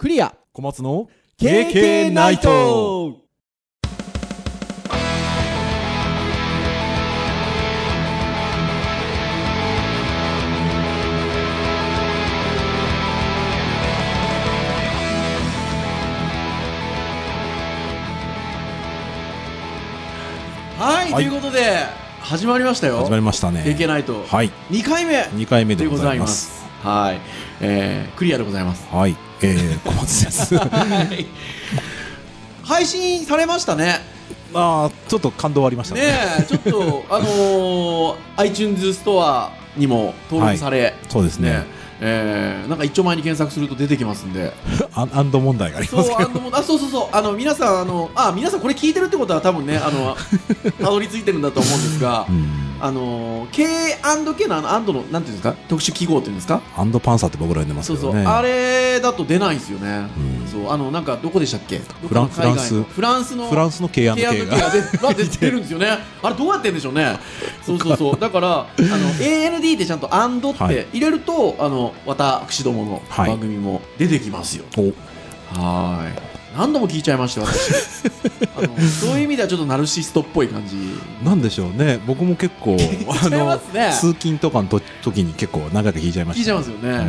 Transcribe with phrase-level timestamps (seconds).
[0.00, 0.34] クリア。
[0.54, 3.18] 小松の KK ナイト。
[20.78, 21.24] はい、はい。
[21.24, 21.84] ということで
[22.22, 22.96] 始まりましたよ。
[23.00, 23.64] 始まりましたね。
[23.66, 24.50] KK ナイト、はい。
[24.70, 25.24] 2回目。
[25.24, 26.64] 2回目でございます。
[26.82, 27.20] はい、
[27.60, 28.88] えー、クリアでございます。
[28.88, 30.54] はいえー、小松です。
[30.56, 30.64] は
[31.14, 31.26] い
[32.62, 34.00] 配信されましたね。
[34.54, 36.12] あーちょっと感動ありましたね。
[36.48, 41.64] ちょっとあのー、iTunes ストアにも登録され、そうですね。
[42.02, 44.52] えーなんか一丁前に検索すると出てきますんで。
[44.94, 46.30] アアンド問題がありそますけど。
[46.52, 47.08] あそうそうそう。
[47.12, 50.16] あの皆さんあのあ皆さんこれ聞いてるってことは多分ねあの
[50.80, 52.26] たどり着いてるんだと思うんですが。
[52.28, 55.54] うんあの K&K のあのアンドのなんていうんですか？
[55.68, 56.62] 特殊記号っていうんですか？
[56.76, 60.06] アンドパンサーって僕ら呼んでますそうそう、けどねあれだと出ないんですよね、
[60.42, 60.46] うん。
[60.48, 60.70] そう。
[60.70, 61.78] あのなんかどこでしたっけ？
[61.78, 62.82] どフランこの海外の？
[62.84, 64.56] フフランスのフランスの K&K K&K が。
[64.56, 65.88] が出が出てるんですよね。
[66.22, 67.18] あれどうやってんでしょうね。
[67.64, 68.18] そうそうそう。
[68.18, 68.86] だからあの
[69.18, 70.74] AND ってちゃんと and っはい。
[70.74, 73.28] て入れると、あの私どものはい。
[73.28, 74.64] 番組も出てきますよ。
[74.76, 74.92] お。
[75.60, 76.29] はい。
[76.56, 77.70] 何度も聞いちゃいました私。
[78.56, 80.76] あのそういう意味ではちょっとナルシストっぽい感じ。
[81.24, 82.76] なんでしょうね僕も結構
[83.24, 83.58] あの
[83.92, 86.88] 通勤とかのと時に結構何回か聞いちゃいました聞いちゃいますよね。
[86.90, 87.08] んはい。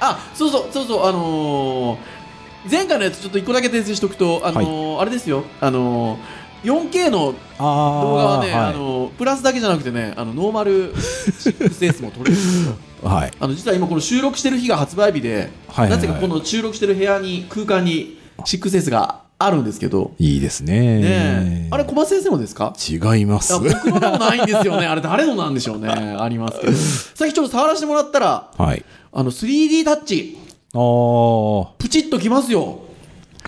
[0.00, 2.22] あ、そうそうそうそうあのー
[2.70, 5.44] 前回のやつちょっと一個だけ訂正しておくと、あのーあれですよ。
[5.60, 12.36] あのー 4K の動画はね、はいあのプラスだけじゃなくてね、あのノーマル 6S も撮れる。
[13.02, 22.74] はいあの実は今この収録してる日が発売日で、はいはいはいなぜかこの収録してる部屋に空間に 6S があるんですけど、いいですねねえ、あれ小松先生のですか？
[22.88, 24.86] 違いますあ僕のでもないんですよね。
[24.86, 25.88] あれ誰のなんでしょうね。
[25.88, 26.72] ありますけど。
[26.76, 30.38] さっきちょっと触らせてもらったら、はいあの 3D タッチ
[30.74, 32.78] あープチッときますよ。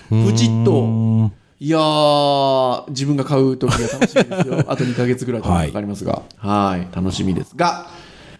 [0.09, 0.71] プチッと。
[0.83, 4.63] んいやー、自分が買う時が楽しみですよ。
[4.67, 7.87] あと2ヶ月ぐらいかかりますが、はい、楽しみですが、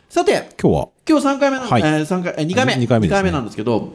[0.10, 0.88] さて、今日は？
[1.08, 2.76] 今日3回目なん、はいえー三回、えー、2回目。
[2.76, 3.94] 二回目ですねなんですけど、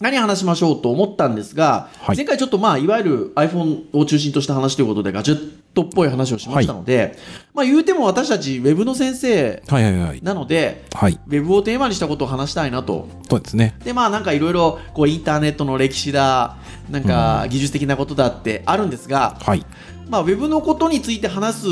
[0.00, 7.16] 何話しましょうと思ったんですが、はい前回ちょっとまあ、いわゆる iPhone を中心とした話ということで、ガジェットっぽい話をしましたので、
[7.52, 11.18] まあ言うても私たち Web の先生はいはいはいなので、はい。
[11.26, 13.08] Web をテーマにしたことを話したいなと。
[13.28, 13.74] そうですね。
[13.84, 16.56] で、まあなんかいろいろ、こうインターネットの歴史だ、
[16.88, 19.66] なんか技術的なことだってあるんですが、はい。
[20.08, 21.66] まあ Web のことについて話す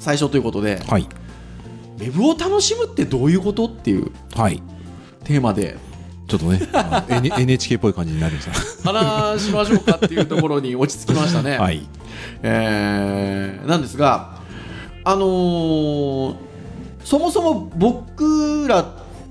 [0.00, 1.08] 最初ということで、はい。
[2.00, 4.60] Web を楽しむってどういうことっていうはい。
[5.22, 5.76] テーマで
[6.26, 6.60] ちょっとね、
[7.38, 8.52] NHK っぽい感じになるんですよ。
[8.84, 11.58] 話しましょうかっていうところに落ち着きましたね。
[11.58, 11.86] はい。
[12.42, 14.40] えーなんですが、
[15.04, 16.36] あのー
[17.04, 18.88] そもそも僕らっ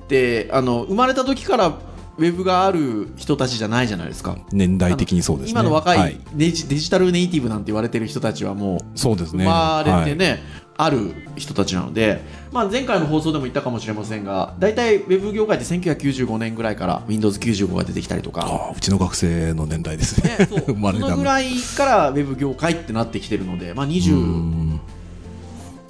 [0.07, 4.37] てあの生まれた時からウェブがある人たちじゃないじゃないですか。
[4.53, 5.51] 年代的にそうですね。
[5.51, 6.17] 今の若い、はい。
[6.33, 9.43] デジデジタルネイティブなんて言われてる人たちはもう生そうですね。
[9.43, 10.39] まれてはい。
[10.75, 12.21] ね、ある人たちなので、
[12.51, 18.73] まあ、前回の放送でも言ったかもしれませんが大体ウェブ業界って1995年ぐらいから Windows95 が出てきたりとか。
[18.75, 20.37] うちの学生の年代ですね。
[20.37, 21.17] ね、そ の。
[21.17, 24.81] ぐらいからウェブ業界ってなってきてるので、まあ、20, うーん。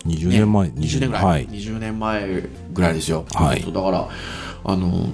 [0.06, 1.48] 20年前、20年ぐらい、はい。
[1.48, 3.62] 20年前ぐらいですよ、はい。
[3.62, 4.08] だから
[4.68, 5.10] あの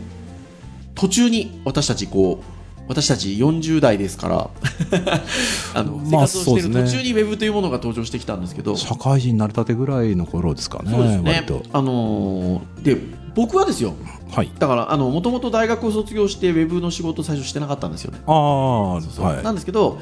[0.96, 2.61] 途中に私たちこう
[2.92, 4.50] 私たち40代ですから
[5.74, 10.92] あの、まあ生活をしている途中にウェブというものが登場してきたんですけど社会人になりたてぐらいの頃ですかね。
[10.92, 11.46] そうですね。
[11.72, 12.98] あのーで
[13.34, 13.94] 僕はですよ
[14.30, 14.52] はい。
[14.60, 19.44] だからもともと大学を卒業してウェブの仕事を最初してなかったんですよねああ、そうはい。
[19.44, 20.00] なんですけど、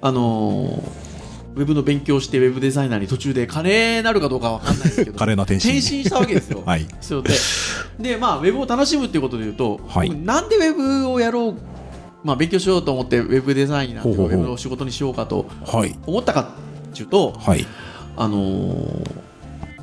[0.00, 1.12] あのー
[1.54, 6.62] ウェブの勉強してウェブデザイナーに途中で金なるかどうかわかんないですけど 華麗な転身転身したわけですよ。
[6.66, 6.86] はい。
[7.00, 7.34] そうで
[8.00, 11.54] で、まあ、ウェブを楽しむっていうことでいうと、はい僕なんでウェブをやろう、
[12.24, 15.96] まあ、勉強しようと思ってウェブデザイナーとかウェブの仕事にしようかとはい。
[16.06, 16.54] 思ったか
[16.90, 17.66] っていうと、はい。
[18.16, 19.22] あのー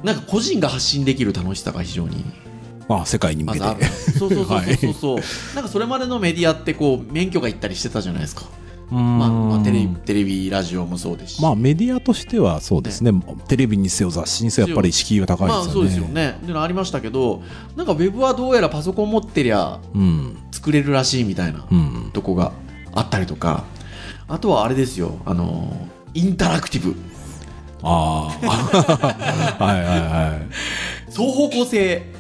[0.04, 2.24] なんか個人が発信できる楽しさが非常に
[2.88, 3.76] まあ、世界に向けてま。
[4.18, 5.18] そうそうそうはいそうそう、
[5.54, 8.46] なんかそれまでのメディアってこう免許が行ったりしてたじゃないですか、
[8.92, 13.12] まあまあ、テレビテレビラジオもそうですし、まあメディアとしてはそうですね、
[13.48, 15.66] テレビにせよ雑誌にせよやっぱり敷居が高いですよね。
[15.66, 17.44] まあそうですよねっていうのありましたけど
[17.76, 20.38] なんかウェブはどうやらパソコン持ってりゃうん。
[20.52, 22.10] 作れるらしいみたいなうん。
[22.14, 22.52] とこが
[22.94, 23.64] あったりとか
[24.28, 26.96] あとはあれですよあのインタラクティブ
[27.84, 28.46] ああ。
[29.64, 30.40] はいはいは
[31.10, 32.12] 双方向性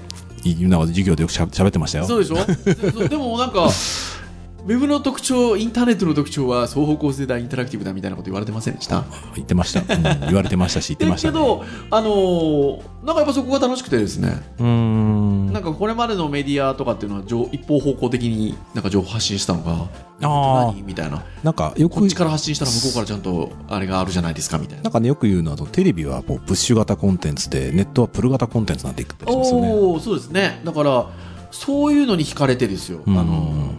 [0.45, 0.51] い。
[0.51, 2.05] いいなんか授業でよくしゃ喋ってましたよ。
[2.05, 3.07] そうでしょ？
[3.09, 3.69] でもなんか
[4.65, 9.03] ウェブの特徴インターネットの特徴は双方向性だインタラクティブだみたいなこと言われてませんでした？
[9.35, 10.03] 言ってました、うん。
[10.03, 11.33] 言われてましたし言ってましたね。
[11.39, 14.41] だけどあのーなんかやっぱそこが楽しくてですね。
[14.59, 15.53] うーん。
[15.53, 19.71] なんかこれまでのメディアとかっていうのは情一方方向的になんか情報発信したのが
[20.21, 20.73] あー。
[20.73, 20.83] 何？
[20.83, 21.23] みたいな。
[21.41, 24.83] なんかよくこっちから発信したら向こうからちゃんとあれがあるじゃないですかみたいな。
[24.83, 30.61] なんかねよく言うのはテレビはもうプッシュ型コンテンツでネットはプル型コンテンツなんて言ったりしますよねそうですね。
[30.65, 31.07] だから
[31.51, 33.17] そういうのに惹かれてですよ、うん。
[33.17, 33.71] あの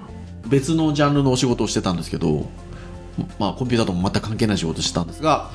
[0.51, 2.49] 別のジャンルのお仕事をしてたんですけど
[3.39, 5.51] まあコンピューターとも全く関係ない仕事をしてたんですが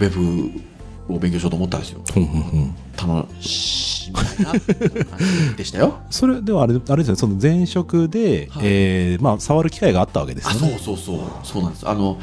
[0.00, 2.02] ウェブを勉強しようと思ったんですよ。
[2.12, 2.74] ふんふんふん。
[2.96, 4.52] 楽しいな
[5.56, 5.98] でしたよ。
[6.10, 7.16] それではあれあれですね。
[7.16, 8.62] その前職で、はい。
[8.64, 10.78] えーまあ、触る機会があったわけですあよね。
[10.78, 11.26] そうそうそう。
[11.42, 11.88] そうなんです。
[11.88, 12.18] あの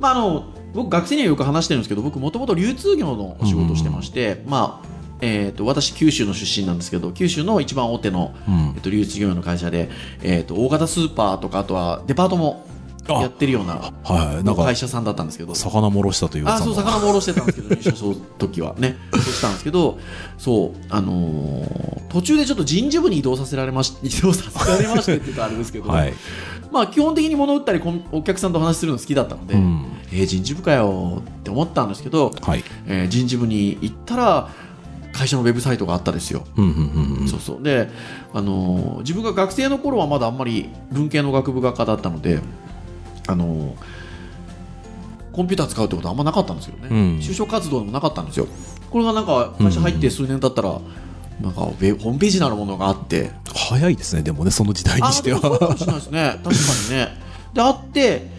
[0.00, 0.44] まああの
[0.74, 8.72] 僕学生にはよく話してるんですけど僕もともと流通業のお仕事をしてまして、まあえー、と私九州の出身なんですけど九州の一番大手の、うん。
[8.74, 9.90] えっと流通業の会社で、
[10.22, 12.66] えー、と大型スーパーとかあとはデパートも
[13.08, 15.54] あやってるようなはいなんか会社さんだったんですけど。
[15.54, 18.96] 魚もろしたというあそう魚もおろしてたんですけど入社した時はね。
[19.12, 19.98] そうしたんですけど
[20.38, 26.14] そうあのー途中でちょっと人事部に移動させられまし 移動させられましてって言うとあれですけど、はい。
[26.70, 27.82] まあ基本的に物売ったり
[28.12, 29.84] お客さんと話するの好きだったので、うん。
[30.12, 32.62] えー人事部かよって思ったんですけど、はい。
[32.86, 34.48] えー人事部に行ったら
[35.14, 36.44] 会社のウェブサイトがあったですよ。
[36.56, 37.28] うんうんうんうん。
[37.28, 37.62] そうそう。
[37.62, 37.88] で、
[38.34, 42.40] あのー自分が学生の頃はまだあんまり文系の学部学科だったので、
[43.28, 43.74] あのー
[45.32, 46.96] コンピューター使うってことはあんまなかったんですよね、うん。
[47.18, 48.46] 就職活動でもなかったんですよ。
[48.90, 50.80] これがなんか会社入って数年経ったら、
[51.40, 53.32] なんかウェホームページなるものがあって。
[53.52, 56.40] 早いですねでもねその時代にしてあでもそうかはもしれないですね。
[56.42, 57.08] 確かにね。
[57.52, 58.30] であって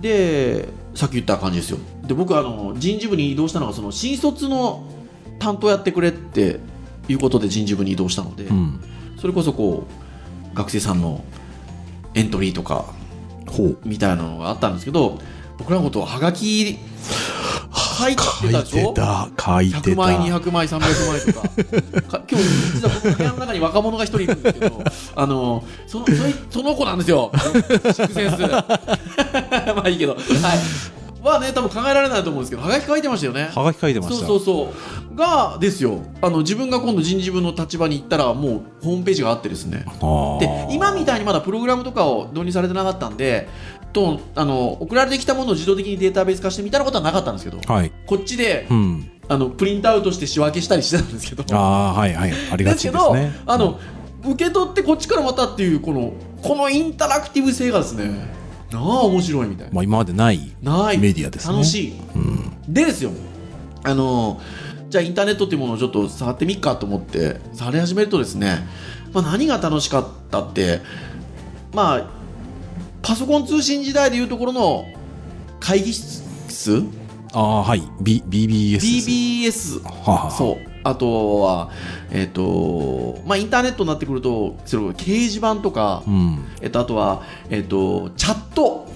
[0.00, 1.78] でさっき言った感じですよ。
[2.06, 4.84] で僕あの人事部に移動したのがその新卒の
[5.38, 6.60] 担当やってくれって
[7.08, 8.80] いうことで人事部に移動したので、うん。
[9.20, 9.86] それこそこ
[10.52, 11.24] う学生さんの
[12.14, 12.86] エントリーとか
[13.84, 15.18] みたいなのがあったんですけど
[15.58, 16.78] 僕らのことをはがき
[18.02, 19.28] 書いてたでしょてた。
[19.38, 21.48] 書いて100枚た200枚300枚とか。
[22.18, 24.84] か今日実はこの部屋の中に若者が一人いるんですけど
[25.14, 26.16] あのそのそい
[26.50, 27.30] その子なんですよ。
[27.34, 30.14] シックセンスまあいいけど。
[30.14, 30.22] はい
[31.28, 33.50] はね多分考えられないと思うんですけどはがき書いてましたよね。
[33.54, 34.26] はがき書いてまそうした。
[34.26, 34.72] そうそ
[35.12, 36.00] うがですよ。
[36.20, 39.84] あの自分が今度人事部の立場に行ったらもうホームページがあってですね。
[40.40, 43.48] で今みたいにまだプログラムとかを導入されてなかったんで
[43.92, 47.92] とあの送られてきたものを自動的にデータベース化してみたいなことはなかったんですけどはい。
[48.06, 49.10] こっちでうん。
[49.28, 51.44] あのプリントアウトして仕分けしたりしてたんですけど。
[51.56, 52.32] ああはいはい。
[52.50, 53.78] ありがちですけどですねあの
[54.24, 58.41] 受け取ってこっちからまたっていうこのこのインタラクティブ性がですね
[58.72, 59.72] なあ面白いみたいな。
[59.72, 60.98] まあ今までないない。
[60.98, 61.54] メディアですね。
[61.54, 61.92] 楽しい。
[62.14, 62.72] うん。
[62.72, 63.10] でですよ。
[63.84, 64.40] あの
[64.90, 68.58] じゃあインターネットっていうものをちょっと触ってみっかと思って触り始めるとですね、
[69.12, 70.80] まあ、何が楽しかったって
[71.72, 72.10] まあ
[73.00, 74.84] パソコン通信時代でいうところの
[75.60, 76.84] 会議室？
[77.32, 80.26] ああはい、B、BBS BBS はあは。
[80.28, 81.70] あそうあとは
[82.10, 86.44] えっ、とまあインターネットになってくるとそれ掲示板とか、うん。
[86.60, 88.88] えっとあとはえっ、とチャット。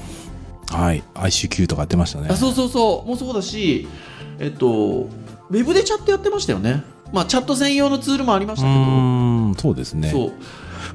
[0.68, 1.02] はい。
[1.14, 2.28] ICQ とかやってましたね。
[2.30, 3.08] あそうそうそう。
[3.08, 3.88] もうそうだし
[4.38, 6.82] えっとウェブでチャットやってましたよね。
[7.12, 10.10] まあチャット専用のツールもありましうたけど、そうですね。
[10.10, 10.32] そう。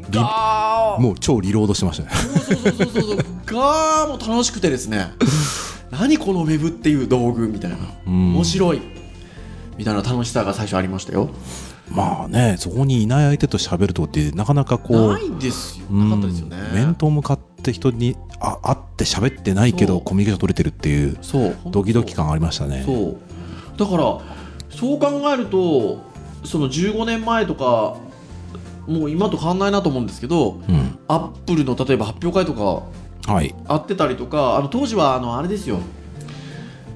[0.10, 1.02] リガー。
[1.02, 2.10] もう超リロードしてましたね。
[2.12, 3.18] そうそうそうそうそう。
[3.46, 5.14] ガーも楽しくてですね。
[5.92, 7.78] 何このウェブっていう道具みたいな。
[8.08, 8.36] うん。
[8.36, 8.82] 面白い
[9.78, 11.30] みたいな楽しさが最初ありましたよ。
[11.90, 15.86] まあねそこにいない相手と喋るとってなかなかこうないんですよ。
[15.92, 16.58] うんなかったですよね。
[16.74, 21.58] 面と向かって人にあ会って喋ってないけどコミュニケーション取れてるっていうそう。
[21.68, 22.84] ドキドキ感ありましたね。
[22.86, 23.18] そう。
[23.78, 24.20] だから
[24.70, 26.00] そう考えると
[26.46, 27.98] その15年前とか
[28.88, 30.98] もう今と変わんないなと思うんですけどうん。
[31.08, 33.54] アップルの例えば発表会とかはい。
[33.68, 35.80] あってたりとかあの当時はあのあれですよ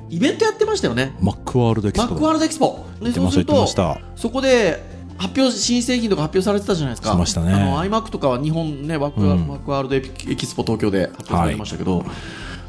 [0.09, 1.15] イベントやってましたよね。
[1.19, 2.85] Macworld Expo。Macworld Expo。
[3.01, 3.67] でそうすると
[4.15, 4.83] そこで
[5.17, 7.11] 発表新製品とか発表されてたじゃないですか。
[7.11, 7.53] しましたね。
[7.53, 9.47] あの iMac とかは日本ねマック,、うん。
[9.47, 12.05] Macworld Expo 東京で発表されましたけど、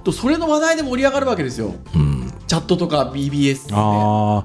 [0.04, 1.74] とそれの話題で盛り上がるわけですよ。
[1.94, 2.32] うん。
[2.46, 4.44] チャットとか BBS で、あ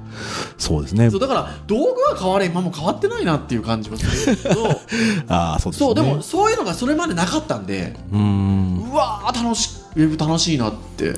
[0.58, 1.08] そうですね。
[1.08, 4.68] そうだから道具は変われ今も変わってないなっていう感じはするんですけど。
[5.32, 5.86] ああそうですね。
[5.86, 7.96] そうでもそういうのがそれまでなかったんで。
[8.12, 8.90] うーん。
[8.90, 11.14] うわー楽しいウェブ楽しいなって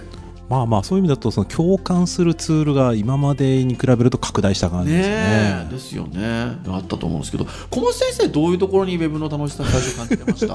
[0.49, 5.67] まあまあそういう意味だとその共感するツールが今までに比べると拡大した感じですねね。
[5.71, 6.59] えですよね。
[6.69, 10.55] あったと思うんですけど小松先生どういうところにウェブの楽しさ最初感じてました？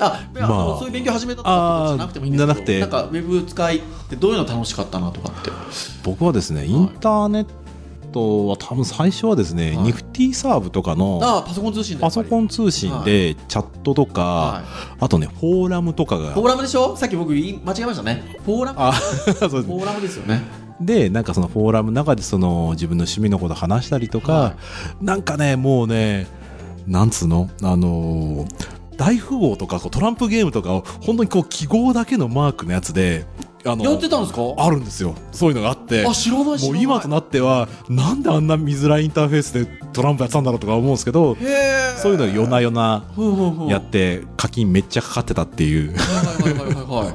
[0.06, 2.80] あ、まあそういう勉強始めたとかじゃなくてもいいんですけどなくて。
[2.80, 5.50] なんかウェブ使いってどういうの楽しかったなとかって。
[6.02, 7.65] 僕はですねインターネッとは
[8.20, 9.84] 多分最初はですね、はい。
[9.84, 14.62] ニフティサーブとかのパソコン通信でパソコンン通信でチャットとか、は
[15.00, 16.32] あとねフォーラムとかが。
[16.32, 16.96] フォーラムでしょ？
[16.96, 18.36] さっき僕間違えましたね。
[18.44, 18.78] フォーラム？
[18.80, 19.48] あ そうです。
[19.48, 20.42] フォーラムですよね。
[20.80, 24.54] でなんかそのフォーラムの中でその自分の趣味のこと話したりとか、は
[25.00, 26.26] なんかねもうね
[26.86, 27.48] なんつうの？
[27.62, 33.26] あのー大富豪とかこうトランプゲームとかを本当にこう記号だけのマークのやつで
[33.68, 34.40] あのやってたんですか？
[34.58, 35.14] あるんですよ。
[35.32, 36.06] そういうのがあって。
[36.06, 41.94] あ知らないもう今となってはなんであんな見づらいインターフェースでトランプやってたんだろうとか思うんですけどへえ。
[41.98, 43.04] そういうのを夜な夜な
[43.68, 45.94] やって課金めっちゃかかってたっていう。
[45.96, 47.14] はいはいはいはいはい。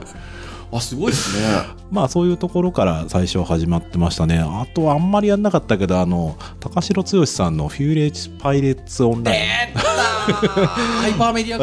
[0.74, 4.40] あすごいですねまあそういうところから最初始まってましたね。
[4.40, 10.02] あとはあんまりやんなかったけどあの高城剛さんの「フューレーチパイレーツオンライン」えー。
[10.22, 11.60] ハイパーメディ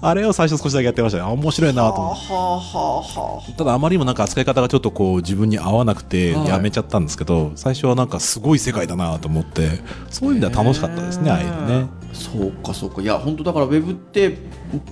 [0.00, 1.24] ア あれを最初少しだけやってましたね。
[1.24, 3.52] あ面白いなと思って。
[3.56, 6.48] ただあまりにもなんか扱い方がちょっとこう自分に合わなくてはい。
[6.48, 9.80] やめちゃったんですけど、最初はなんかすごい世界だなと思って。
[10.10, 11.86] そういう意味では楽しかったですねああいうのね。
[12.12, 13.02] そうかそうか。
[13.02, 14.38] いや本当だからウェブって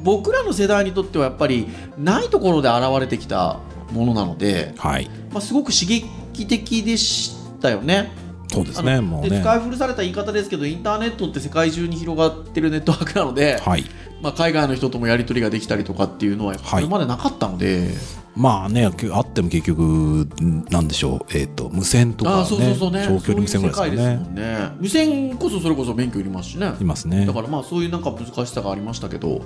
[0.02, 1.68] 僕らの世代にとってはやっぱり
[1.98, 3.58] ないところで現れてきた
[3.92, 5.08] ものなので、はい。
[5.30, 8.10] まあ、すごく刺激的でしたよね。
[8.52, 9.30] そうですねもうね。
[9.30, 13.84] で使い古された言い方ですけどインターネットって世界中に広がってるネットワークなので、はい。
[14.20, 17.90] まあ、海外の人ともやり取りができたりとかっていうのはこれまでなかったので、
[18.36, 21.36] まあねけあっても結局んなんでしょう。
[21.36, 23.06] えっ、と無線とかねそうそうそうね。
[23.06, 24.70] 長距離無線ぐらいですもんね。
[24.78, 26.74] 無線こそそれこそ免許いりますしね。
[26.80, 27.24] いますね。
[27.26, 29.42] だからまあそういうなんか難しさがありましたけど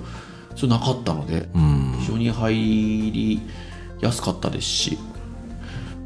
[0.55, 1.95] それなかったのでうん。
[1.99, 3.41] 非常に入り
[4.05, 4.97] やすかったですし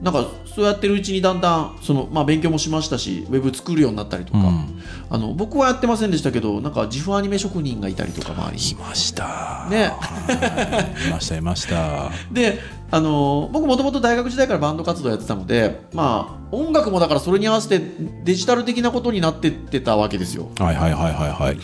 [0.01, 4.81] なんかそうやってるうちにだんだんその、まあ、勉強もしましたしウェブ作るようになったりとか、うん。
[5.09, 8.63] あの僕はやってませんでしたけどなんか自負アニメ職人がいたりとか周り。
[8.63, 9.67] いにました。
[9.69, 9.87] ね。
[9.87, 11.07] はい。
[11.07, 12.11] いましたいました。
[12.31, 12.59] で
[12.91, 17.81] あの僕もともと大学時代からバンド活動やってたのでまあ音楽もだからそれに合わせて
[18.23, 20.49] デジタル的なことになってってたわけですよ。
[20.59, 21.57] はいはいはいはいはい。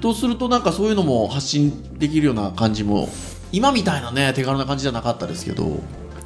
[0.00, 3.08] とするとなんかそういうのも発信できるような感じも
[3.52, 5.80] 今みたいなね手軽な感じじゃなかったですけど。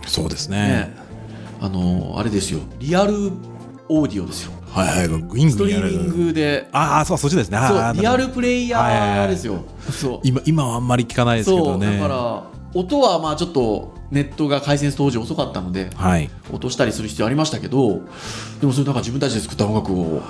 [0.07, 0.57] そうですね。
[0.59, 0.97] ね。
[1.61, 2.61] あのあれですよ。
[2.79, 3.33] リアル
[3.89, 4.53] オーディオですよ。
[4.71, 6.69] はいはいグインストリーミングで。
[6.73, 7.59] ああそうそっちですね。
[7.97, 9.27] リアルプレイヤはいはいはい。
[9.27, 10.21] ーですよ、そう。
[10.23, 16.31] 今今はあんまり聞かないですけそうどねだから音はまあちょっとネットが回線当時遅かったのではい。
[16.50, 18.00] 落としたりする必要ありましたけど
[18.61, 20.23] でもそれなんか自分たちで作った音楽を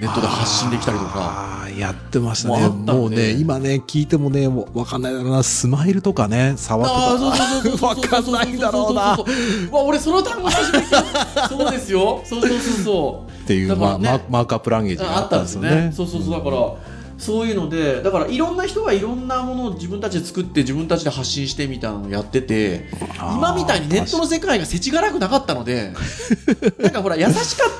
[0.00, 1.58] ネットで発信できたりとか。
[1.76, 2.68] やってましたね。
[2.68, 5.42] もうね今ね聞いてもねもう分かんないだろうな。
[5.42, 9.02] スマイルとかね触とああそうかそうそうそうわかんないだろうな。
[9.02, 11.48] わ俺その単語久しぶりに聞いた。
[11.48, 12.22] そうですよ。
[12.24, 13.30] そうそうそうそう。
[13.44, 13.74] っていう、ね。
[13.76, 15.92] まあママークアップランゲージがあったたんっんですすよね。
[15.94, 16.32] そうそうそう。
[16.32, 25.92] だからそういうのでだからいろんな人がいろんなものを自分たちで作って自分たちで発信してみたいなのをやってて今みたいにネットの世界が世知辛くなかったので
[26.78, 27.72] なんかほら優しかっ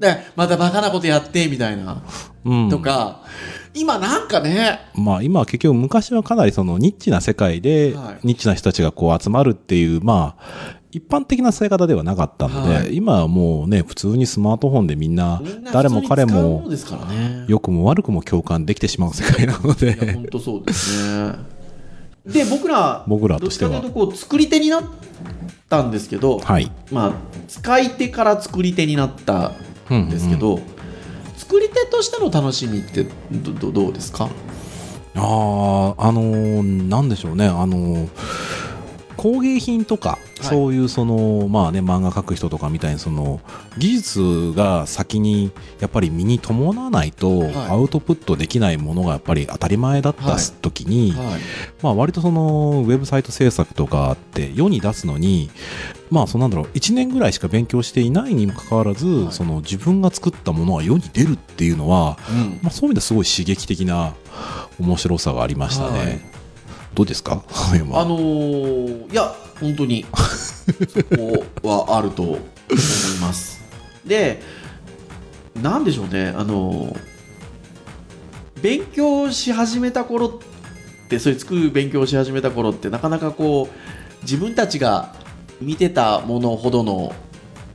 [0.00, 2.02] たまたバカなことやってみたいな
[2.44, 2.70] うん。
[2.70, 3.22] とか、
[3.74, 8.26] 今なんかねまあ今は結局昔はかなりそのニッチな世界ではい。
[8.26, 12.96] ニッチな人たちがこう集まるっていうまあ一般的な伝え方ではなかったので、はい。
[12.96, 15.42] 今はもうね普通にスマートフォンでみんな
[15.72, 16.66] 誰も彼も
[17.46, 20.14] 良くも悪くも共感できてしまう世界なので。
[20.14, 21.34] 本当そうですね。
[22.26, 23.82] で僕ら僕らとしては。
[23.82, 24.84] こう作り手になっ
[25.68, 26.72] たんですけど、はい。
[26.90, 27.12] まあ
[27.48, 29.52] 使い手から作り手になった
[29.92, 30.60] んですけど、
[31.36, 34.28] 作り手としての楽しみってどどどうですか？
[35.14, 35.20] あ
[35.98, 37.46] ああのーなんでしょうね。
[37.46, 38.08] あのー
[39.18, 43.40] 工芸品とか、そういうそのまあね漫画描く人とかみたいにその
[43.76, 47.54] 技術が先にやっぱり身に伴わないとはい。
[47.70, 50.42] アウトプットできないものがやっぱり当たり前だったはい。
[50.62, 51.40] 時に、はい。
[51.82, 55.50] まあ割とそのウェブサイト制作とかって世に出すのに
[56.10, 59.32] まあそうなんだろう1年ぐらいしか勉強していないにもかかわらず、はい。
[59.32, 62.60] その自分が作ったものが世に出るっていうのは、うん。
[62.62, 64.14] まあ、そういう意味ではすごい刺激的な
[64.78, 66.37] 面白さがありましたね。
[66.90, 67.42] はいどうですか？
[68.00, 70.04] あのーいや本当に。
[70.14, 71.02] そ
[71.62, 72.40] こはあると思い
[73.20, 73.60] ます。
[74.04, 74.40] で
[75.60, 76.28] なんでしょうね。
[76.36, 76.98] あのー
[78.60, 85.14] 勉強し始めた頃ってそういう作る勉強をし始めた頃ってなかなかこう自分たちが
[85.60, 87.14] 見てたものほどの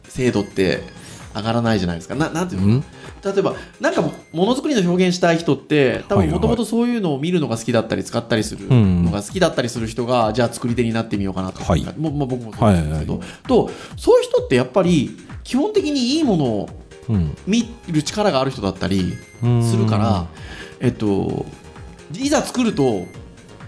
[0.09, 0.83] 精度って
[1.35, 2.15] 上がらないじゃないですか。
[2.15, 2.67] ななんていうの？
[2.67, 2.83] うん？
[3.23, 6.39] 例えばなんかものづくりの表現したい人って多はいはい。
[6.39, 11.83] 分もともとそういうのを見るのが好きだったり使ったりするのが好きだったりする人が、じゃあ作り手になってみようかなとか、はい。
[11.97, 16.69] ももう僕もそうですけど、はとそういう人ってやっぱり基本的にいいものを
[17.09, 19.63] うん見る力がある人だったりうん。
[19.63, 20.27] するから、
[20.79, 21.45] えっと、
[22.17, 23.05] いざ作ると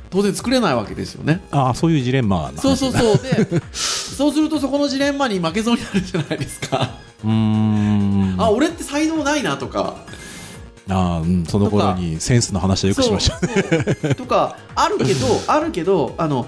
[0.09, 1.41] 当然作れないわけですよね。
[1.51, 3.17] ああそういうジレンマなそうそうそう。
[3.17, 6.91] でそうするとそこのジレンマに負けそうになるじゃないですか。
[7.25, 8.33] うーん。
[8.33, 9.95] うんあ俺って才能ないなとか。
[10.87, 13.39] ああ、うん、その頃にセンスの話はよくしました。
[13.39, 14.15] そうそう。
[14.15, 16.45] とかあるけど あるけどあの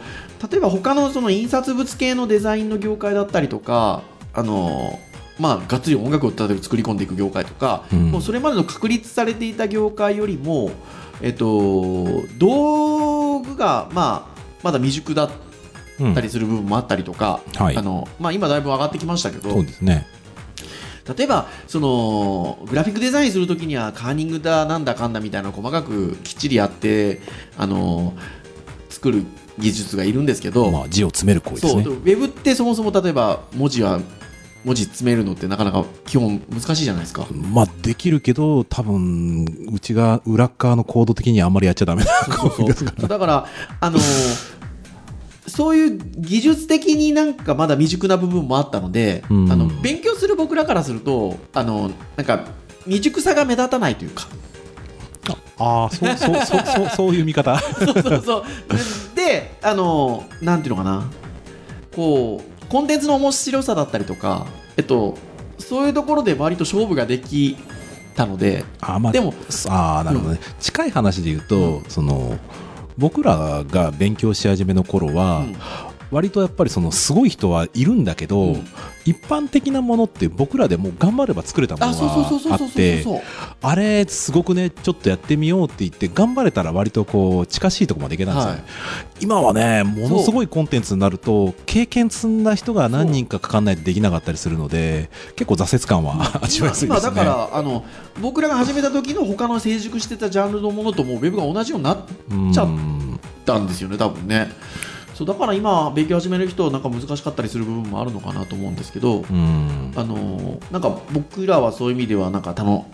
[0.51, 4.03] 例えば他のその印刷物系のデザインの業界だったりとか
[4.33, 4.99] あの
[5.39, 8.11] まあがっつり音楽を例えば作り込んでいく業界とか、うん。
[8.11, 10.71] もうそれまでの確立されていた業界よりも
[11.21, 12.05] えっと
[12.37, 15.29] 道具がまあまだ未熟だっ
[15.99, 17.77] うんたりする部分もあったりとか、はい。
[17.77, 20.05] あのまあ、今だいぶ上がってきましたけどそうですね。
[21.15, 27.21] 例えばそのグラフィックデザインするときにはカーニングだなんだかんだみたいな細かくきっちりやって
[27.57, 28.13] あの
[28.89, 29.23] 作る
[29.57, 31.83] 技術がいるんですけど、まあ字を詰める行為ですね。
[31.83, 33.99] ウェブってそもそも例えば文字は
[34.63, 37.25] 文字詰めるのってなかなか基本難しいじゃないですか。
[37.31, 42.11] まあできるけど多分うちが裏側のコード的にはあんまりやっちゃダメな。
[43.07, 43.47] だから
[43.79, 43.97] あの
[45.57, 52.45] そういう技術的になんかまだ未熟な部分もあったので、うんあの勉強する僕らからするとあのなんか
[52.83, 54.27] 未熟さが目立たないというか。
[55.57, 57.57] ああそうそうそうそうそういう見方。
[57.83, 58.43] そうそうそう。
[59.15, 61.09] で、あの、なんていうのかな。
[61.95, 64.45] こう、コンテンツの面白さだったりとか、
[64.77, 65.17] えっと、
[65.57, 67.57] そういうところで割と勝負ができ
[68.15, 69.33] たので、あまあでも
[69.69, 72.37] ああなるほどね、近い話で言うと、その
[72.97, 75.45] 僕らが勉強し始めの頃は、
[76.11, 78.67] 割とやっぱりそのすごい人はいるんだけど、うん。
[79.05, 83.05] 一般的なものって僕らでもう頑張れば作れたもあ、のそうそうそうそうがあって。
[83.61, 88.63] あれすごくねちょっとやってみようって言って頑張れたら割とこう近しいところまでいけたんですよ、はい。
[89.21, 96.99] 今はねものすごいコンテンツになると経験積んだ人が何人かかかんないとできなかったりするので結構挫折感は 味わいやすいですね。
[96.99, 97.85] 今だからあの
[98.21, 101.97] 僕らが始めた時の他の成熟してたジャンルのものともうウェブが同じようになっ
[102.29, 102.67] うんちゃ
[103.45, 104.51] たんですよね多分ね
[105.17, 109.91] そうだから今勉強始める人なんか難しかったりする部分もあるのかなと思うんですけど、うん。
[109.95, 112.85] あのなんか僕らはそういう意味ではなんか楽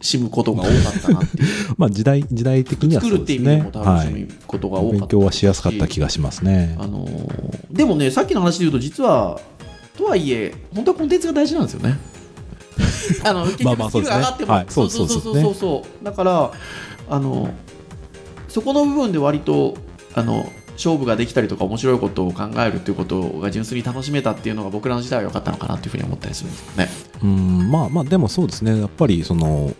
[0.00, 1.46] しむことが多かったなっていう。
[1.78, 3.52] まあ時代時代的には作るってそうですね。
[3.52, 6.76] いう意味でも楽はいしむことが多かった、勉強はしやすかった気がしますね。
[6.80, 7.06] あの
[7.70, 9.40] でもねさっきの話で言うと実は
[9.96, 11.96] とはいえ本当はコンテンツが大事なんですよね。
[13.22, 15.08] あの結まあまあ局スキルが上がっても、そうですねはいそう。
[15.08, 16.04] そうそうそうそうそう。
[16.04, 16.50] だから
[17.08, 17.50] あの
[18.48, 19.76] そこの部分で割と
[20.14, 26.88] あの勝負ができたりとか面白いことを考えるっていうことが純粋に楽しめたっていうのが僕らの時代は良かったのかなっていうふうに思ったりするんですよね。
[27.22, 29.74] うんまあまあでもそうですねやっぱりその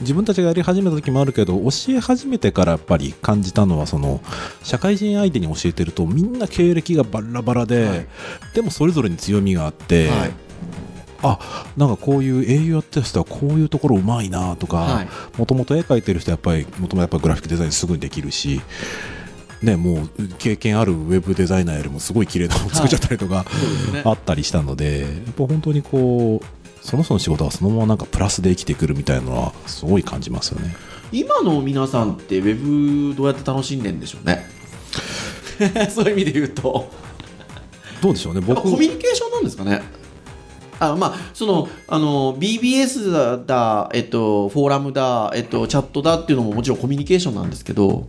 [0.00, 4.20] 自分たちがやり始めた時もあるけど教え始めてからやっぱり感じたのはその
[4.62, 8.06] 社会人相手に教えてるとみんな経歴がバラバラで、はい
[8.54, 10.30] でもそれぞれに強みがあって、はい
[11.24, 11.38] あ
[11.76, 18.60] なんかこういう営業やってる人はこういうところうまいなとはいかもともと絵描いてる人はやっぱりもともとやっぱグラフィックデザインすぐにできるし。
[19.62, 24.02] ね、もう経験あるウェブデザイナーよりもすごい綺麗なのを作っちゃったりとか、そうですね。
[24.04, 26.46] あったりしたので、やっぱ本当にこう、
[26.86, 30.74] その人の仕事はそのままなんかプラスで生きてくるみたいなのはすごい感じますよね。
[31.12, 34.46] 今の皆さんってウェブどうやって楽しんでんでしょうね？
[35.94, 36.90] そういう意味で言うと。
[38.00, 38.62] どうでしょうね、僕。
[38.62, 39.80] コミュニケーションなんですかね？
[40.90, 48.06] あまあそのあの BBS だだ、えっと、フォーラムだ、えっと、チャットだっていうのももちろんコミュニケーションなんですけど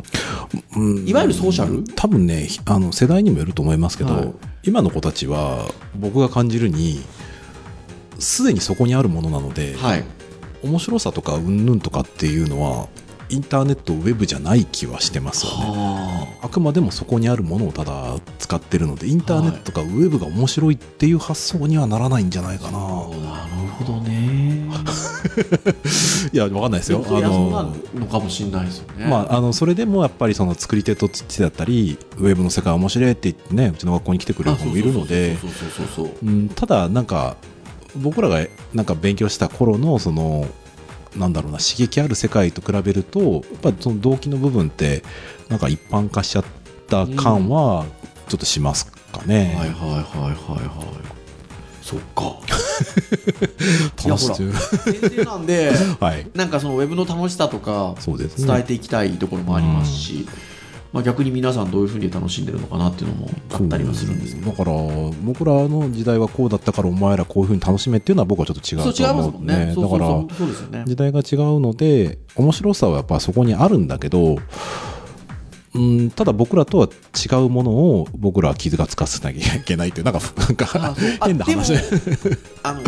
[0.75, 1.07] うん。
[1.07, 1.83] いわゆるソーシャル？
[1.95, 4.33] 多分ね、ひあの世代にもよると思いますけど、はい。
[4.63, 7.01] 今の子たちは僕が感じるに、
[8.19, 10.03] すでにそこにあるものなので、はい。
[10.63, 12.87] 面白さとかうんぬんとかっていうのは、
[13.29, 16.12] インターネット、ウェブじゃない気はしてますよね。
[16.53, 22.77] はあくまでもそこにあるものをただ使ってるので、インターネットとかウェブが面白いっていう発想にはならないんじゃないかな。
[22.77, 24.69] あなるほどね
[26.31, 26.99] いや、わかんないですよ。
[26.99, 35.37] いやそうなののかもしれないですよね、まあ、あのそれでもやっぱりその作り手と父だったりウェブの世界面白いって言ってねうちの学校に来てくれる子もいるので
[36.55, 37.37] ただなんか
[37.95, 40.47] 僕らがなんか勉強した頃のその
[41.15, 45.03] なんだろうな刺激ある世界と比べるとやっぱその動機の部分って
[45.49, 46.45] なんか一般化しちゃっ
[46.87, 47.85] た感は
[48.27, 49.55] ちょっとしますかね。
[49.57, 51.23] はいはいはいはいはい。
[51.81, 52.37] そっか。
[54.05, 56.27] いやほら楽しい先生なんで はい。
[56.33, 58.47] なんかそのウェブの楽しさとかそうですね。
[58.47, 60.27] 伝えていきたいところもありますし、
[60.93, 64.51] まあ、逆に皆さんどういうふうに楽しんでるのかなっていうのもあったりはするんですけど。
[64.51, 64.71] だから
[65.23, 74.37] 僕らの時代はこうだったからお前らこういうふうに楽しめっていうのは僕はちょっと違そううと違いますもん思うねねそうそうだから時代が違うので面白さはやっぱそこにあるんだけど
[75.73, 81.73] うんただ僕らとは違うものを僕らは傷がつかせなきゃいけないっていうなんかなんか変な話。
[81.73, 82.81] でもあの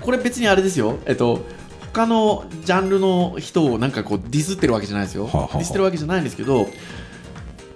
[0.00, 0.98] これ別にあれですよ。
[1.06, 1.44] えっと
[1.92, 5.58] 他のジャンルの人をなんかこうディスってるわけじゃないですよ、はあはあ。
[5.58, 6.68] ディスってるわけじゃないんですけど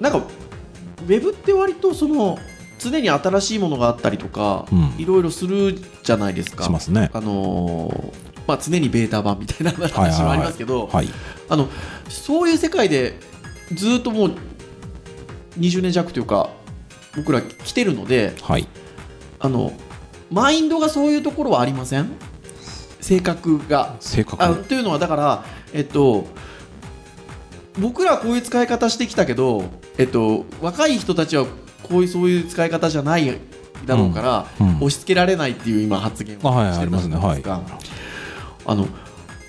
[0.00, 2.38] なんかウェブって割とその
[2.78, 4.94] 常に新しいものがあったりとか、うん。
[4.98, 6.64] いろいろするじゃないですか。
[6.64, 7.10] しますね。
[7.12, 11.08] あのーまあ、常にベータ版みたいな話もありますけど、はい
[11.48, 11.68] あの
[12.10, 13.14] そういう世界で
[13.72, 14.34] ずっともう
[15.58, 16.50] 20年弱というか
[17.16, 18.68] 僕ら来てるのではい。
[19.38, 19.72] あの
[20.30, 22.10] マインドがそういうところはありません？
[23.00, 23.96] 性格が。
[24.00, 24.42] 性格。
[24.42, 26.26] あというのはだから、えっと、
[27.78, 29.64] 僕らはこういう使い方してきたけど、
[29.98, 31.46] えっと、若い人たちは
[31.82, 33.38] こういうそういう使い方じゃない
[33.84, 34.76] だろうから、うんうん。
[34.76, 37.62] 押し付けられないっていう今発言をしてるありますねじゃないですか。
[38.66, 38.88] あの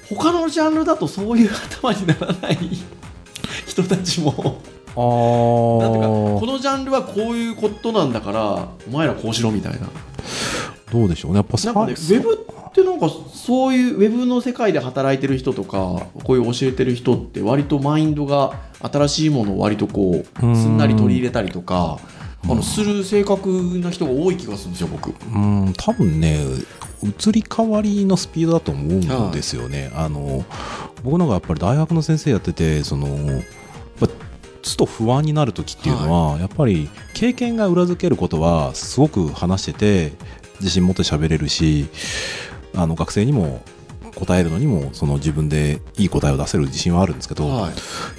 [0.09, 2.57] 他のジャンルだとそういう頭にならない
[3.65, 4.61] 人たちも。
[4.97, 9.87] あなんていうかこーのジャンルはこういうことなんだからお前らこうしろみたいな。
[10.91, 11.37] どうでしょうね。
[11.37, 21.99] やっぱなんかね、ウェブってなんかそういうウェブの世界で働いてる人とかこういう教えてる人って割とマインドが新しいものを割とこうすんんなり取り入れたりとか
[22.43, 23.47] あのする性格
[23.81, 25.09] な人が多い気がするんですよ僕。
[25.09, 26.37] うん多分ね
[27.01, 30.43] 移り変わりのスピードだと思うんですよね、あの
[31.03, 33.43] 僕のがやっぱり大学の先生やっててそのやっ
[33.99, 34.15] ぱちょ
[34.73, 40.13] っと不安になる時っていうのは、やっぱり経験が裏付けることはすごく話してて
[40.59, 41.87] 自信持って喋れるし
[42.75, 43.61] あの学生にも
[44.15, 47.71] 答えるのにもその自分でいい答えを出せる自信はあるんですけど、はい。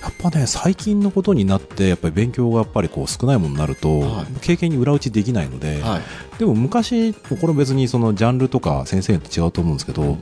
[0.02, 4.26] やっぱね最近のことになってやっぱり勉強がやっぱりこう少ないものになると、はい。
[4.40, 6.38] 経験に裏打ちできないので、はい。
[6.38, 10.18] でも昔これ別にそのジャンルとか先生によって違うと思うんですけど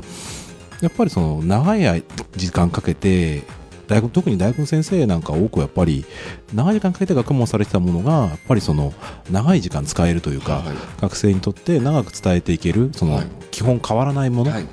[0.80, 2.04] やっぱりその長い
[2.36, 3.42] 時間かけて
[3.86, 6.04] 大学特に大学の先生なんか多くやっぱり
[6.52, 8.92] 長い時間かけて学問されてたものがやっぱりその
[9.30, 10.76] 長い時間使えるというか、はい。
[11.00, 13.26] 学生にとって長く伝えていけるそのはい。
[13.50, 14.64] 基本変わらないもの、はい。
[14.64, 14.70] ま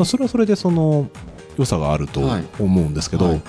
[0.00, 1.08] あ、それはそれでその
[1.58, 2.44] 良さがあるとはい。
[2.58, 3.42] 思うんですけど、はい。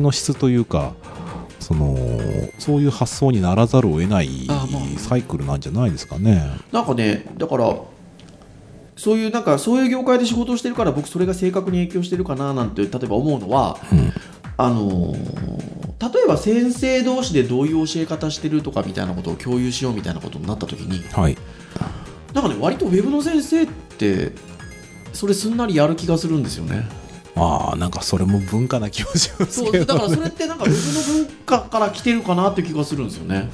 [0.00, 0.94] の質というか
[1.60, 1.96] その
[2.58, 4.46] そういう発想にならざるを得ない
[4.98, 6.48] サイクルなんじゃないですかね。
[6.70, 7.74] なんかねだから
[8.96, 14.12] そういうなんかそういう業界で仕事をしてるから僕それが性格に影響してるかななんて例えば思うのは、うん
[14.58, 21.36] あのー例えば先生同士でどういう教え方してるとかみたいなことを共有しようみたいなことになった時にはい、
[22.34, 24.32] なんかね割とウェブの先生って
[25.12, 26.86] それすんなりやる気がするんですよね。
[27.34, 33.50] ああなんかそれも文化な気もしますそうだからそれってなんかウェブの文化から来てるかなって気がするんですよね。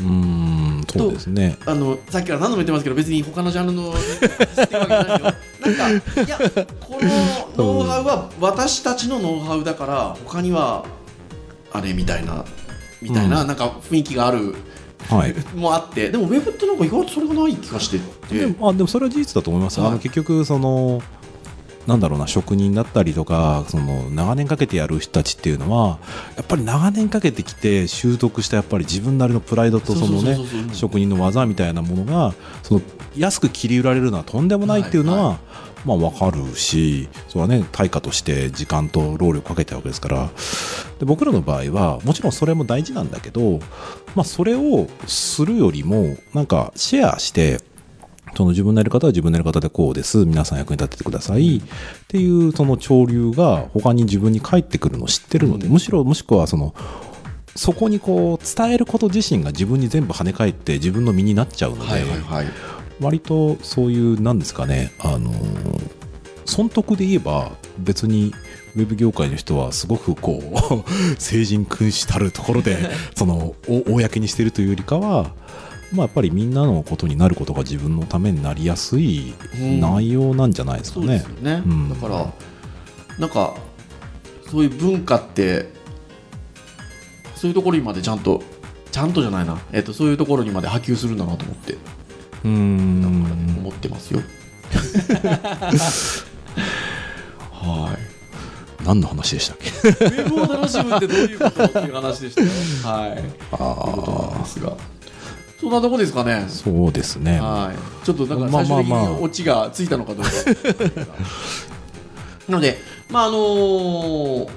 [0.00, 1.58] うーんそうですね。
[1.66, 6.38] あのさっきから何度も言ってますけど別に他のジャンルのなんかいや
[6.80, 6.98] こ
[7.56, 10.86] のノウハウは私たちのノウハウだから他には
[11.72, 12.44] あれみたいな
[13.02, 13.46] みたいな、うん。
[13.48, 14.54] なんか雰囲気がある
[15.08, 15.34] はい。
[15.54, 18.38] もあってでもウェブってなんか意外とそれがない気がしてて。
[18.38, 19.88] でもあでもそれは事実だと思います、はい。
[19.90, 21.02] あの結局その
[21.86, 25.98] なんだろうな職人だったりとかその長年かけてやる人たちっていうのは
[26.36, 30.36] やっぱり長年かけてきて習得したやっぱり自分なりのプライドとそのね
[30.72, 32.80] 職人の技みたいなものがその
[33.16, 40.30] 安く切り売られるのはとんでもないっていうのは、はいまあわかるしそれはね対価として時間と労力かけてるわけですから。
[40.98, 43.58] で僕らの場合はもちろんそれも大事なんだけど、
[44.14, 47.60] まあ、それをするよりもなんかシェアして
[48.36, 50.24] その自分のやり方は自分のやり方でこうです。
[50.24, 51.58] 皆さん役に立ててください。
[51.58, 51.62] っ
[52.08, 55.72] ていうその潮流が他に自分に返ってくるのを知ってるので、うん。
[55.72, 56.74] むしろもしくはその
[57.56, 62.46] そこにこう伝えること自身が自分に全部跳ね返って自分の身になっちゃうので、はいはいはい。
[63.00, 65.32] 割とそういうなんですかねあの
[66.44, 68.34] 損得で言えば別に
[68.76, 70.90] ウェブ業界の人はすごくこう
[71.20, 75.32] 成人君子たるところで そのお公にしてるというよりかは
[75.92, 82.32] まあやっぱりみんなのことになることが自分のためになりやすいうん内容なんじゃないですかそうですねうんだから
[83.18, 83.54] なんか
[84.50, 85.68] そういう文化って
[87.34, 88.42] そういうところにまでちゃんと
[88.92, 94.20] ちゃんとじゃないな、えっとそういうところにまで波及するんだなと思ってうーん思ってますよ。
[97.52, 98.84] はい。
[98.84, 99.68] 何の話でしたっけ？
[99.68, 102.48] ウェブを楽しむってどういうことっていう話でしたよ。
[102.96, 103.16] はい。
[103.16, 104.76] ということなんあですが。
[105.60, 106.48] そんなとこですかねあ。
[106.48, 108.06] そうですねはい。
[108.06, 110.30] ちょっとだからまあ最終的にオチがついたのかどうか。
[112.48, 112.78] なので、
[113.10, 114.48] まああのー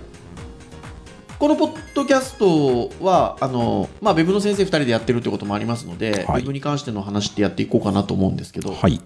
[1.39, 9.01] このポッドキャストはあのまあウェブの先生2人でやってるってこともありますので、はいウェブに関しての話ってやっていこうかなと思うんですけど、はい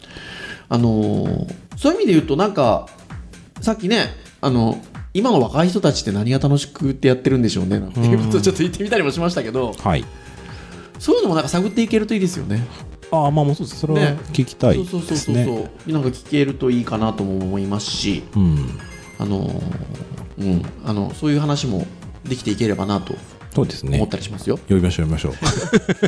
[0.70, 2.88] あのーそういう意味で言うとなんか
[3.62, 4.80] さっきねあの
[5.16, 10.06] 今の若い人たちって何が楽しくってやってるんでしょうねなんていうことをちょっと言ってみたりもしましたけどはい
[11.00, 12.66] そういうのもなんか探っていけるといいですよね。
[13.12, 13.80] ああまあもうそうです。
[13.80, 14.18] それはね。
[14.34, 15.92] 聞きたいそうそうそうそうそう。
[15.92, 18.80] なんか聞けるといいかなとも思いますしうん。
[19.20, 19.62] あのー
[20.40, 20.66] うん。
[20.86, 21.86] あのそういう話も
[22.24, 23.16] できていければなと
[23.56, 23.98] そうですね。
[23.98, 24.58] 思ったりしますよ。
[24.70, 25.34] 呼びましょう呼びましょう。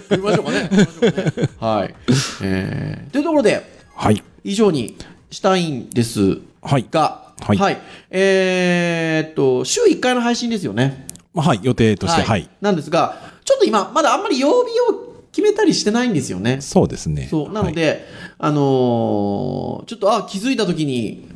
[0.10, 0.70] 読みましょうかね。
[0.70, 1.50] 読みましょうかね。
[1.60, 1.96] はい。
[2.44, 4.24] えーというところで、はい。
[4.44, 4.96] 以上に
[5.32, 6.86] したいんですはい。
[6.92, 7.78] が、はい。
[8.12, 11.08] えーっと、週1回の配信ですよね。
[11.34, 11.60] まあはい。
[11.64, 16.62] 予定としてはい、なんですが、ちょっと今、まだあんまり曜日を決めたりしてないんですよね。
[16.62, 17.52] そうですねそう。
[17.52, 18.06] なので、
[18.38, 21.28] あのーちょっと、あ、気づいたときに、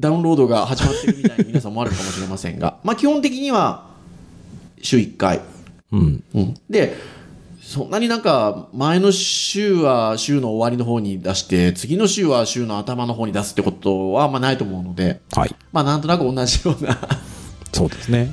[0.00, 3.84] ダウンロードが始まってるみたいに皆さん思われるかもしれませんが、 まあ基本的には、
[4.80, 5.36] 週1回。
[5.36, 5.46] はい
[5.92, 6.54] うんうん。
[6.70, 6.96] で、
[7.60, 16.98] そんなになんか、前の週は週の終わりの方に出して、次の週は週の頭の方に出すってことはあんまないと思うので、はいまあなんとなく同じような
[17.72, 18.32] そうですね。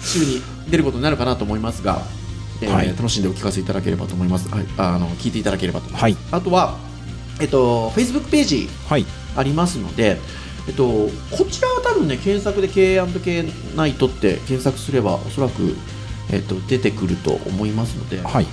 [0.00, 2.02] 週に出ることになるかなと思いますが、
[2.60, 2.88] えーはい。
[2.88, 4.48] 楽しんでお聞かせいただければと思います。
[4.48, 6.02] はい、あの聞いていただければと思います。
[6.02, 6.16] はい。
[6.32, 6.76] あとは、
[7.40, 9.06] えっと、Facebook ページはい。
[9.36, 10.18] ありますので、
[10.66, 10.84] えっと、
[11.30, 13.44] こちらは多分ね、検索で K&K
[13.76, 15.76] ナイトって検索すれば、おそらく、
[16.32, 18.46] えっと、出てくると思いますので、はい。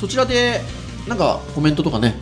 [0.00, 0.60] そちらで、
[1.08, 2.14] なんかコメントとかね、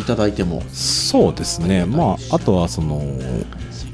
[0.00, 1.84] いただいても、そうですね。
[1.84, 3.02] まああとはその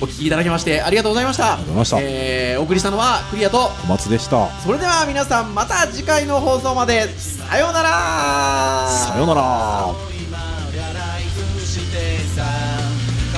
[0.00, 1.54] お聞きいただきましてありがとうございました。
[1.54, 4.48] ありがとうございました、えー、お送りしたのはクリアと小松でした。
[4.60, 7.08] それでは皆さんまた次回の放送まで。
[7.18, 8.86] さようなら。
[8.88, 9.88] さようなら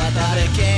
[0.01, 0.07] 語
[0.57, 0.70] け